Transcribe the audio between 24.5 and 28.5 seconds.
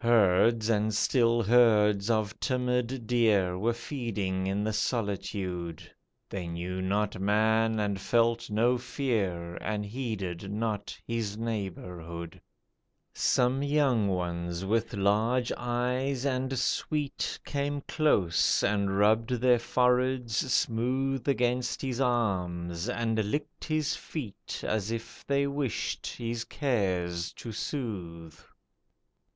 As if they wished his cares to soothe.